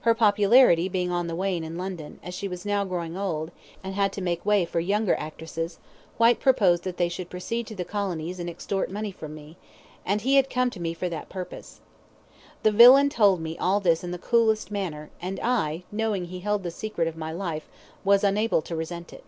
[0.00, 3.52] Her popularity being on the wane in London, as she was now growing old,
[3.84, 5.78] and had to make way for younger actresses,
[6.18, 9.56] Whyte proposed that they should proceed to the colonies and extort money from me,
[10.04, 11.78] and he had come to me for that purpose.
[12.64, 16.64] The villain told me all this in the coolest manner, and I, knowing he held
[16.64, 17.68] the secret of my life,
[18.04, 19.22] was unable to resent it.